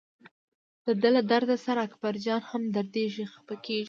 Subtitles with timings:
[0.85, 3.79] دده له درد سره اکبرجان هم دردېږي خپه کېږي.